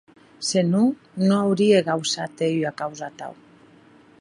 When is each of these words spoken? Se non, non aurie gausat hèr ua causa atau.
Se 0.47 0.61
non, 0.71 0.87
non 1.27 1.41
aurie 1.45 1.85
gausat 1.89 2.33
hèr 2.45 2.55
ua 2.61 2.71
causa 2.81 3.05
atau. 3.11 3.33